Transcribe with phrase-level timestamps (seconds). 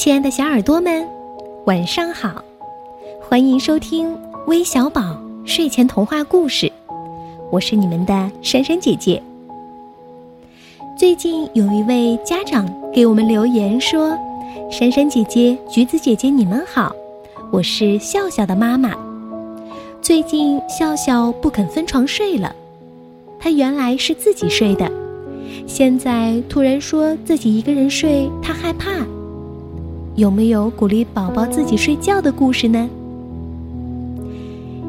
[0.00, 1.06] 亲爱的小耳朵们，
[1.66, 2.42] 晚上好！
[3.20, 5.14] 欢迎收听微小宝
[5.44, 6.72] 睡前童话故事，
[7.52, 9.22] 我是你们的珊珊姐姐。
[10.98, 14.16] 最近有一位家长给我们留言说
[14.72, 16.96] ：“珊珊姐姐、橘子姐姐，你们好，
[17.52, 18.94] 我是笑笑的妈妈。
[20.00, 22.56] 最近笑笑不肯分床睡了，
[23.38, 24.90] 他原来是自己睡的，
[25.66, 28.88] 现在突然说自己一个人睡，他害怕。”
[30.20, 32.90] 有没有鼓励宝宝自己睡觉的故事呢？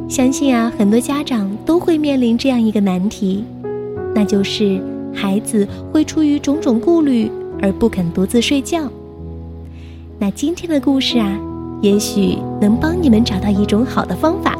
[0.09, 3.45] 相信啊，很多家长都会面临这样一个难题，
[4.13, 4.81] 那就是
[5.13, 7.31] 孩子会出于种种顾虑
[7.62, 8.91] 而不肯独自睡觉。
[10.20, 11.40] 那今天的故事啊，
[11.82, 14.59] 也许能帮你们找到一种好的方法，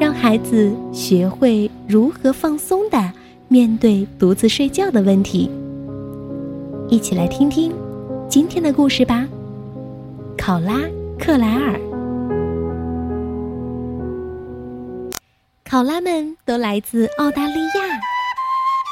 [0.00, 3.12] 让孩子学会如何放松的
[3.46, 5.48] 面对独自睡觉的问题。
[6.88, 7.72] 一起来听听
[8.28, 9.24] 今天的故事吧。
[10.48, 10.76] 考拉
[11.20, 11.78] 克莱尔，
[15.62, 17.82] 考拉们都来自澳大利亚，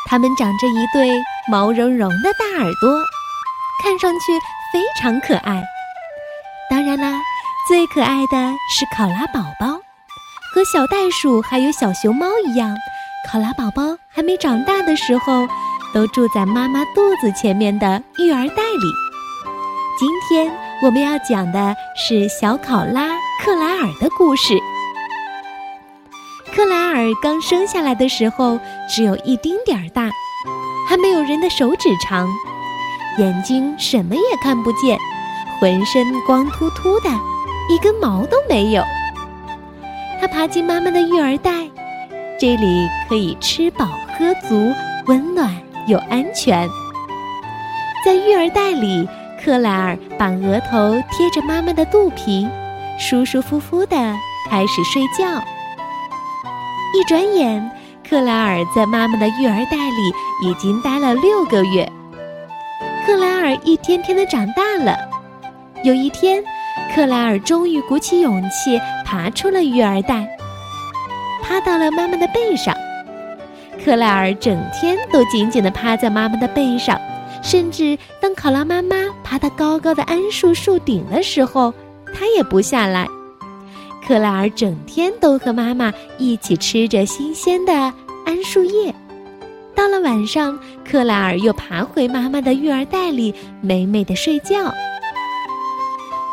[0.06, 1.18] 它们长着一对
[1.50, 3.02] 毛茸茸的大耳朵，
[3.82, 4.38] 看上去
[4.70, 5.64] 非常可爱。
[6.68, 7.22] 当然啦，
[7.66, 8.36] 最可爱的
[8.70, 9.80] 是考拉宝宝，
[10.52, 12.76] 和小袋鼠还有小熊猫一样，
[13.32, 15.48] 考拉宝宝还没长大的时候，
[15.94, 18.92] 都住在妈妈肚子前面的育儿袋里。
[19.98, 20.66] 今天。
[20.82, 23.08] 我们要讲的是小考拉
[23.42, 24.55] 克莱尔的故事。
[26.55, 30.10] 克莱尔刚生下来的时候只有一丁点儿大，
[30.86, 32.28] 还没有人的手指长，
[33.19, 34.98] 眼睛什么也看不见，
[35.58, 37.08] 浑身光秃秃的，
[37.70, 38.82] 一根毛都没有。
[40.20, 41.50] 他爬进妈妈的育儿袋，
[42.38, 43.86] 这里可以吃饱
[44.19, 44.72] 喝足，
[45.06, 45.50] 温暖
[45.86, 46.69] 又安全。
[48.04, 49.08] 在育儿袋里。
[49.47, 52.48] 克莱尔把额头贴着妈妈的肚皮，
[52.98, 53.97] 舒舒服服的
[54.50, 55.41] 开始睡觉。
[56.93, 57.70] 一转眼，
[58.10, 60.12] 克莱尔在妈妈的育儿袋里
[60.43, 61.88] 已经待了六个月。
[63.06, 64.97] 克莱尔一天天的长大了。
[65.84, 66.43] 有一天，
[66.93, 70.26] 克莱尔终于鼓起勇气爬出了育儿袋，
[71.41, 72.75] 趴到了妈妈的背上。
[73.84, 77.00] 克莱尔整天都紧紧的趴在妈妈的背上。
[77.46, 81.72] 甚至当考拉妈妈爬到高高的桉树树顶的时候，
[82.12, 83.06] 它也不下来。
[84.04, 87.72] 克莱尔整天都和妈妈一起吃着新鲜的
[88.26, 88.92] 桉树叶。
[89.76, 94.74] 到了晚上，克莱尔又爬回妈妈的育儿袋里，美美的睡觉。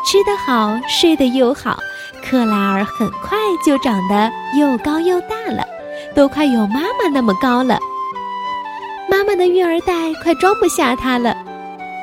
[0.04, 1.78] 吃得好，睡得又好，
[2.24, 5.64] 克莱尔很快就长得又高又大了，
[6.12, 7.78] 都快有妈妈那么高了。
[9.14, 11.36] 妈妈的育儿袋快装不下它了，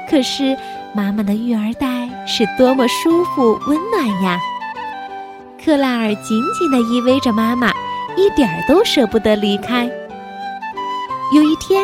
[0.09, 0.57] 可是
[0.95, 4.39] 妈妈的育儿袋是多么舒服温暖呀！
[5.61, 7.69] 克莱尔紧紧地依偎着妈妈，
[8.16, 9.89] 一点儿都舍不得离开。
[11.33, 11.83] 有一天，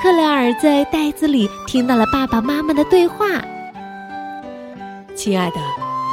[0.00, 3.26] 克莱尔在袋子里听到了爸爸妈妈的对话
[5.16, 5.56] ：“亲爱的，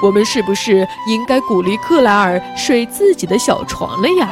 [0.01, 4.27] 我们是不是应该鼓励克莱尔睡自己的小床了呀？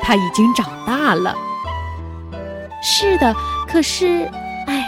[0.00, 1.36] 他已经长大了。”
[2.82, 3.36] 是的。
[3.70, 4.28] 可是，
[4.66, 4.84] 哎，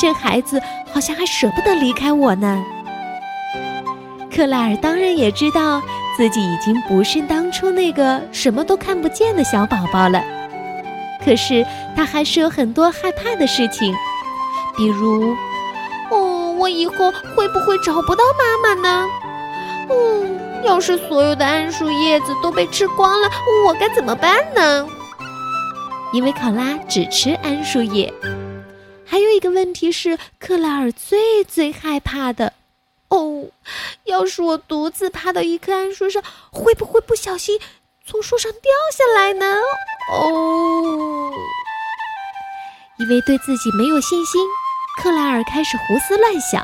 [0.00, 0.60] 这孩子
[0.92, 2.64] 好像还舍不得离开我呢。
[4.34, 5.80] 克莱尔当然也知道
[6.16, 10.24] 自己已经不是当初那个什么都看不见的小宝宝了，
[11.24, 11.64] 可是
[11.94, 13.94] 他还是有很多害怕的事情，
[14.76, 15.36] 比如，
[16.10, 19.06] 哦，我以后会不会找不到妈妈呢？
[19.90, 23.28] 嗯，要是所有的桉树叶子都被吃光了，
[23.66, 24.86] 我该怎么办呢？
[26.14, 28.14] 因为考拉只吃桉树叶，
[29.04, 32.52] 还有一个问题是克莱尔最最害怕的
[33.08, 33.46] 哦，
[34.04, 36.22] 要是我独自爬到一棵桉树上，
[36.52, 37.58] 会不会不小心
[38.06, 39.56] 从树上掉下来呢？
[40.12, 41.32] 哦，
[43.00, 44.40] 因为对自己没有信心，
[45.02, 46.62] 克莱尔开始胡思乱想。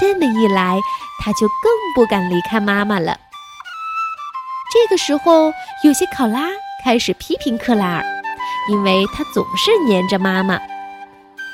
[0.00, 0.80] 这么一来，
[1.22, 3.20] 他就更不敢离开妈妈了。
[4.72, 5.52] 这个时候，
[5.84, 6.48] 有些考拉
[6.82, 8.17] 开始批评克莱尔。
[8.68, 10.58] 因为他总是粘着妈妈，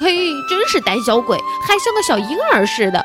[0.01, 3.05] 嘿，真是胆小鬼，还像个小婴儿似的。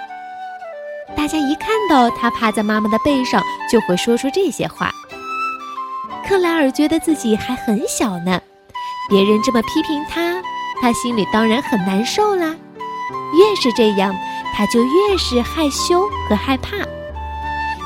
[1.16, 4.92] 大家一看到他趴在妈妈的背上，就会说出这些话。
[6.28, 8.40] 克莱尔觉得自己还很小呢，
[9.10, 10.42] 别人这么批评他，
[10.82, 12.56] 他心里当然很难受啦。
[13.34, 14.16] 越是这样，
[14.56, 16.78] 他就越是害羞和害怕。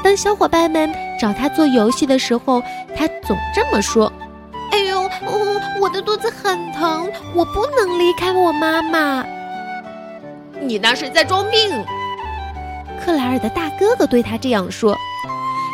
[0.04, 2.62] 当小伙伴们找他做游戏的时候，
[2.96, 4.12] 他总这么说。
[5.26, 9.26] 哎呦，我的肚子很疼，我不能离开我妈妈。
[10.62, 11.84] 你那是在装病。
[13.04, 14.98] 克莱尔的大哥哥对他这样说：“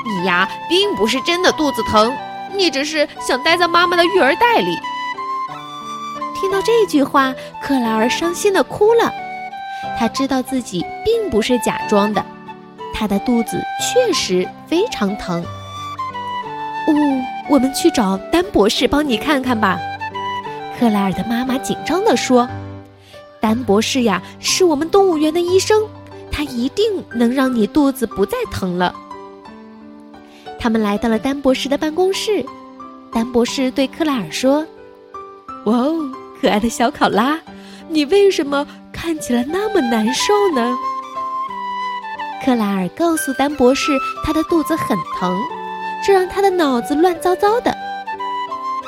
[0.06, 2.12] 你呀，并不是真的肚子疼，
[2.56, 4.76] 你只是想待在妈妈的育儿袋里。”
[6.40, 9.14] 听到这句话，克莱尔伤心的哭了。
[10.00, 12.26] 他知道自己并不是假装的，
[12.94, 15.44] 他的肚子确实非常疼。
[16.88, 16.94] 哦，
[17.50, 19.80] 我们去找丹博士帮你看看吧。
[20.80, 22.48] 克莱尔的妈妈紧张地说
[23.42, 25.84] ：“丹博士呀，是我们动物园的医生，
[26.32, 28.94] 他一定能让你肚子不再疼了。”
[30.60, 32.46] 他们来到了丹博士的办公室，
[33.12, 34.66] 丹博士对克莱尔说
[35.66, 36.10] ：“哇哦，
[36.40, 37.40] 可爱的小考拉，
[37.88, 40.78] 你为什么？”看起来那么难受呢。
[42.44, 45.40] 克莱尔告诉丹博士，他的肚子很疼，
[46.10, 47.72] 这让他的脑子乱糟糟的。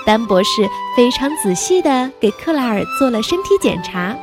[0.08, 4.16] 丹博士非常仔细的给克莱尔做了身体检查。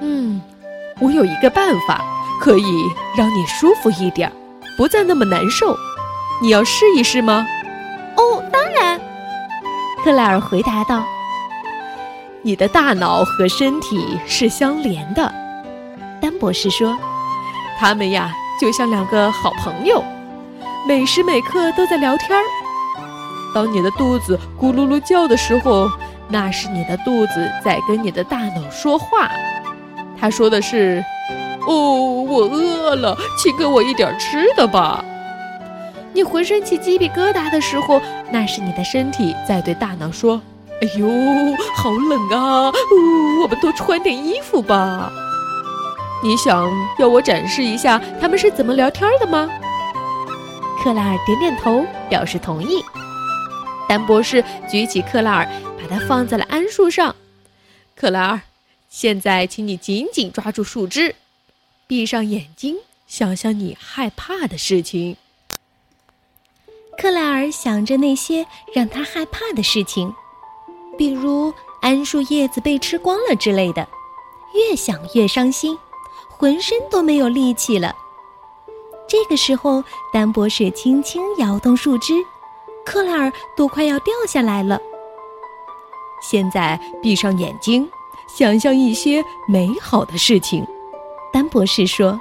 [0.00, 0.40] 嗯，
[1.00, 2.04] 我有一个办法
[2.40, 2.84] 可以
[3.16, 4.30] 让你舒服一点，
[4.76, 5.76] 不再那么难受。
[6.40, 7.44] 你要试一试吗？
[8.14, 9.00] 哦，当然。
[10.04, 11.02] 克莱尔回答道。
[12.42, 15.34] 你的大脑和身体是相连的，
[16.22, 16.96] 丹博士说
[17.80, 20.04] ：“他们呀，就像两个好朋友，
[20.88, 22.42] 每时每刻都在聊天儿。
[23.54, 25.86] 当你的肚子咕噜噜叫的时候，
[26.30, 29.30] 那是你的肚子在跟你的大脑说话。
[30.18, 31.04] 他说的是
[31.68, 35.04] ：‘哦，我饿了，请给我一点吃的吧。’
[36.14, 38.00] 你浑身起鸡皮疙瘩的时候，
[38.30, 40.40] 那是你的身体在对大脑说。”
[40.80, 41.06] 哎呦，
[41.76, 42.70] 好冷啊！
[42.70, 45.12] 呜，我们多穿点衣服吧。
[46.24, 46.66] 你想
[46.98, 49.46] 要我展示一下他们是怎么聊天的吗？
[50.82, 52.82] 克莱尔点点头，表示同意。
[53.88, 55.48] 丹博士举起克莱尔，
[55.78, 57.14] 把它放在了桉树上。
[57.96, 58.40] 克莱尔，
[58.88, 61.16] 现在请你紧紧抓住树枝，
[61.86, 62.76] 闭上眼睛，
[63.06, 65.16] 想象你害怕的事情。
[66.96, 70.12] 克莱尔想着那些让他害怕的事情。
[70.96, 73.88] 比如桉树叶子被吃光了之类的，
[74.54, 75.78] 越想越伤心，
[76.28, 77.94] 浑身都没有力气了。
[79.08, 79.82] 这个时候，
[80.12, 82.12] 丹博士轻轻摇动树枝，
[82.84, 84.78] 克莱尔都快要掉下来了。
[86.20, 87.88] 现在闭上眼睛，
[88.28, 90.62] 想象一些美好的事情，
[91.32, 92.20] 丹博士说。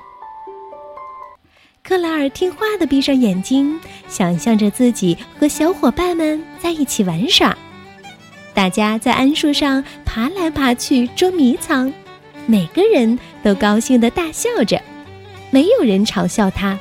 [1.83, 7.57] 克莱尔听话的闭上眼睛，想象着自己和小伙伴们在一起玩耍。
[8.53, 11.93] 大家在桉树上爬来爬去捉迷藏，
[12.45, 14.81] 每个人都高兴的大笑着，
[15.49, 16.77] 没有人嘲笑他。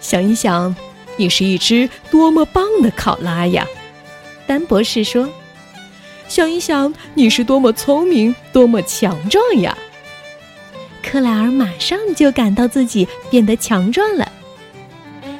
[0.00, 0.74] 想一想，
[1.16, 3.66] 你是一只多么棒的考拉呀！
[4.46, 5.28] 丹博士说
[6.28, 9.76] ：“想一想，你是多么聪明、多么强壮呀！”
[11.02, 14.30] 克莱尔马上就感到自己变得强壮了。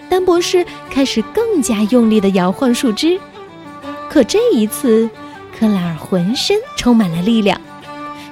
[0.08, 3.20] 丹博士开始更加用力的摇晃树枝。
[4.10, 5.08] 可这一次，
[5.58, 7.60] 克莱尔浑身充满了力量，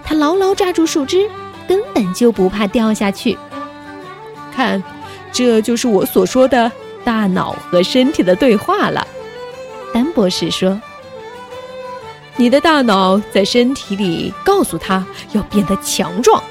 [0.02, 1.30] 他牢牢抓住树枝，
[1.66, 3.36] 根本就不怕掉下去。
[4.54, 4.82] 看，
[5.32, 6.70] 这就是我所说的
[7.04, 9.06] 大脑和身体的对话了。
[9.92, 10.80] 丹博士说
[12.36, 16.42] ：“你的大脑在身体里告诉他要变得强壮，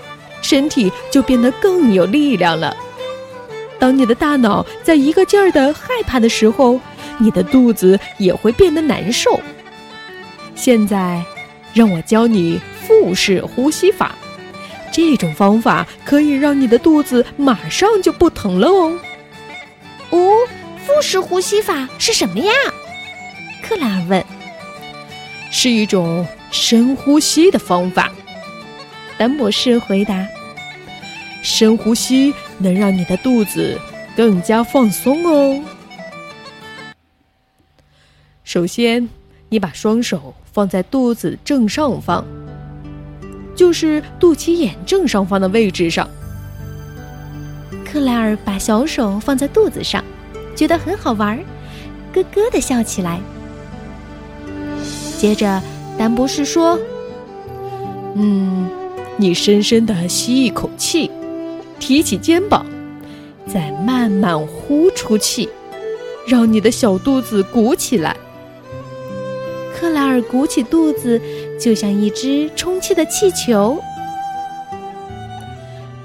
[0.41, 2.75] 身体就变得更有力量了。
[3.79, 6.79] 当你的大脑在一个劲儿的害怕的时候。”
[7.17, 9.39] 你的肚子也会变得难受。
[10.53, 11.23] 现在，
[11.73, 14.13] 让我教你腹式呼吸法。
[14.95, 18.97] 这种方法可以让你的肚子马上就不疼了哦。
[20.11, 20.31] 哦，
[20.87, 22.53] 腹式呼吸法是什么呀？
[23.61, 24.25] 克拉尔问。
[25.51, 28.09] 是一种深呼吸的方法。
[29.17, 30.25] 丹博士回答。
[31.43, 33.77] 深呼吸能让你的肚子
[34.15, 35.61] 更加放松哦。
[38.45, 39.09] 首先，
[39.49, 42.25] 你把双手放在肚子正上方，
[43.55, 46.07] 就是肚脐眼正上方的位置上。
[47.85, 50.03] 克莱尔把小手放在肚子上，
[50.55, 51.37] 觉得很好玩，
[52.13, 53.19] 咯咯的笑起来。
[55.17, 55.61] 接着，
[55.97, 56.77] 丹博士说
[58.15, 58.69] ：“嗯，
[59.15, 61.09] 你深深的吸一口气，
[61.79, 62.65] 提起肩膀，
[63.47, 65.47] 再慢慢呼出气，
[66.27, 68.15] 让你的小肚子鼓起来。”
[69.73, 71.21] 克莱尔鼓起肚子，
[71.59, 73.77] 就像一只充气的气球。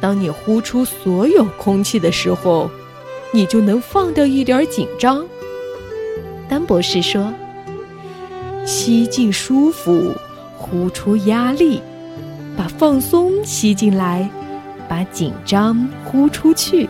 [0.00, 2.70] 当你呼出所有空气的时候，
[3.32, 5.24] 你就能放掉一点紧张。
[6.48, 7.32] 丹博士说
[8.64, 10.14] ：“吸进舒服，
[10.56, 11.82] 呼出压力，
[12.56, 14.28] 把放松吸进来，
[14.88, 16.88] 把紧张呼出去，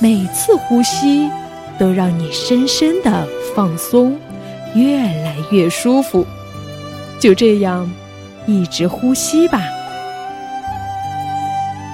[0.00, 1.28] 每次呼吸
[1.78, 4.18] 都让你深深的放松，
[4.74, 6.26] 越来越舒服。
[7.20, 7.88] 就这样，
[8.46, 9.62] 一直呼吸吧。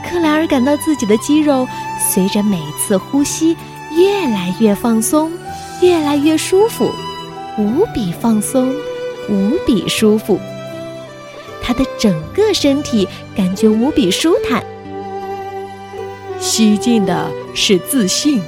[0.09, 1.66] 克莱尔感到自己的肌肉
[1.99, 3.56] 随着每次呼吸
[3.90, 5.33] 越来越放松，
[5.83, 6.92] 越来越舒服，
[7.59, 8.73] 无比放松，
[9.28, 10.38] 无比舒服。
[11.61, 14.62] 他的整个身体感觉无比舒坦。
[16.38, 18.40] 吸进的是自信，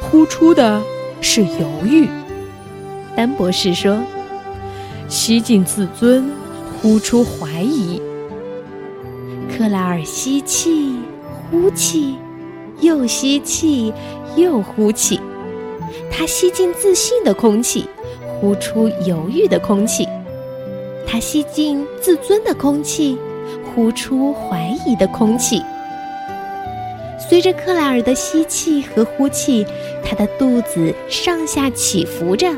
[0.00, 0.80] 呼出的
[1.20, 2.08] 是犹豫。
[3.14, 4.02] 丹博士说
[5.12, 6.24] ：“吸进自尊，
[6.80, 8.00] 呼出怀疑。”
[9.54, 10.96] 克莱尔吸气，
[11.50, 12.16] 呼气，
[12.80, 13.92] 又吸气，
[14.36, 15.20] 又呼气。
[16.10, 17.86] 他吸进自信的空气，
[18.26, 20.08] 呼出犹豫的空气。
[21.06, 23.18] 他吸进自尊的空气，
[23.62, 25.60] 呼出怀疑的空气。
[27.28, 29.66] 随着克莱尔的吸气和呼气，
[30.02, 32.50] 他的肚子上下起伏着。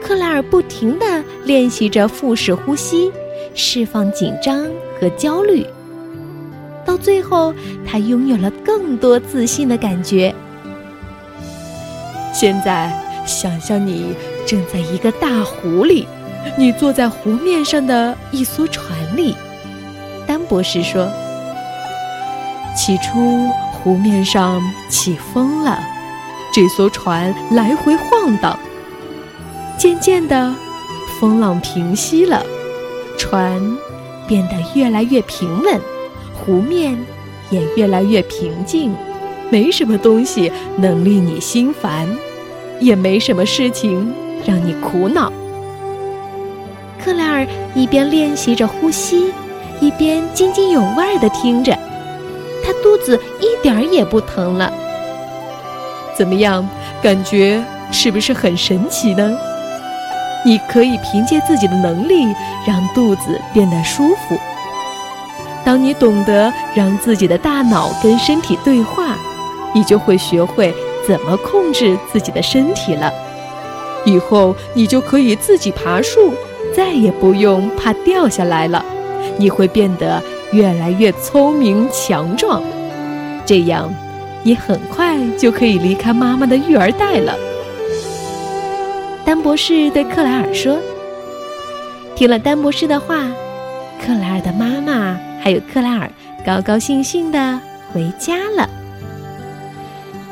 [0.00, 3.10] 克莱尔不停地练习着腹式呼吸，
[3.54, 4.66] 释放紧张
[5.00, 5.66] 和焦虑。
[6.84, 7.54] 到最后，
[7.86, 10.34] 他拥有了更多自信的感觉。
[12.34, 12.92] 现在，
[13.24, 14.14] 想象你
[14.46, 16.06] 正在一个大湖里。
[16.56, 18.86] 你坐在湖面上的一艘船
[19.16, 19.34] 里，
[20.26, 21.10] 丹博士说
[22.76, 25.82] ：“起初湖面上起风了，
[26.52, 28.58] 这艘船来回晃荡。
[29.76, 30.54] 渐渐的，
[31.18, 32.44] 风浪平息了，
[33.16, 33.60] 船
[34.26, 35.80] 变得越来越平稳，
[36.34, 36.96] 湖面
[37.50, 38.94] 也越来越平静。
[39.50, 42.06] 没什么东西能令你心烦，
[42.80, 44.12] 也没什么事情
[44.46, 45.32] 让你苦恼。”
[47.02, 49.32] 克莱尔一边练习着呼吸，
[49.80, 51.72] 一边津津有味地听着。
[52.62, 54.70] 他肚子一点儿也不疼了。
[56.14, 56.68] 怎么样？
[57.00, 59.38] 感觉是不是很神奇呢？
[60.44, 62.34] 你可以凭借自己的能力
[62.66, 64.38] 让肚子变得舒服。
[65.64, 69.16] 当你懂得让自己的大脑跟身体对话，
[69.72, 70.74] 你就会学会
[71.06, 73.12] 怎么控制自己的身体了。
[74.04, 76.32] 以后你就可以自己爬树。
[76.76, 78.84] 再也不用怕掉下来了，
[79.38, 82.62] 你会变得越来越聪明强壮，
[83.44, 83.92] 这样，
[84.42, 87.34] 你很快就可以离开妈妈的育儿袋了。
[89.28, 90.80] 丹博士对克莱尔说
[92.16, 93.30] ：“听了丹博士的话，
[94.00, 96.10] 克莱尔的妈妈还有克莱尔
[96.46, 97.60] 高高兴兴的
[97.92, 98.66] 回家了。”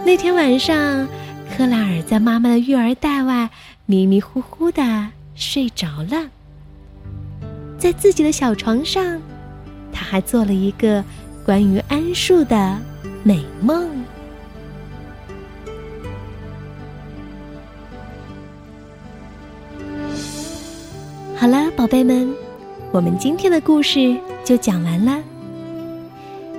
[0.02, 1.06] 那天晚上，
[1.54, 3.50] 克莱尔在妈妈的育儿袋外
[3.84, 6.30] 迷迷糊糊的睡着了。
[7.78, 9.20] 在自己的小床上，
[9.92, 11.04] 他还做了一个
[11.44, 12.78] 关于桉树的
[13.22, 13.90] 美梦。
[21.76, 22.34] 宝贝们，
[22.90, 25.22] 我们今天的故事就讲完了。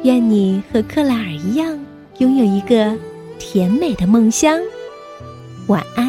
[0.04, 1.76] 愿你和克莱尔一样，
[2.20, 2.96] 拥有一个
[3.40, 4.60] 甜美的梦乡。
[5.70, 6.07] 晚安。